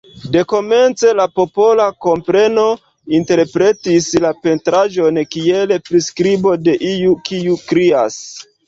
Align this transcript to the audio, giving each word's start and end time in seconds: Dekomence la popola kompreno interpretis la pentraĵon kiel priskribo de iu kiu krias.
Dekomence 0.35 1.11
la 1.19 1.27
popola 1.39 1.85
kompreno 2.05 2.65
interpretis 3.19 4.09
la 4.25 4.35
pentraĵon 4.49 5.23
kiel 5.37 5.79
priskribo 5.93 6.57
de 6.67 6.79
iu 6.97 7.19
kiu 7.31 7.65
krias. 7.73 8.23